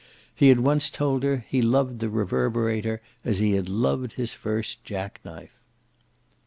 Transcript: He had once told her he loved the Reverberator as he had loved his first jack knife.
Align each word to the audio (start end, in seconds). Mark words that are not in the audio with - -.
He 0.35 0.49
had 0.49 0.59
once 0.61 0.89
told 0.89 1.21
her 1.21 1.45
he 1.47 1.61
loved 1.61 1.99
the 1.99 2.09
Reverberator 2.09 3.01
as 3.23 3.37
he 3.37 3.51
had 3.51 3.69
loved 3.69 4.13
his 4.13 4.33
first 4.33 4.83
jack 4.83 5.19
knife. 5.23 5.61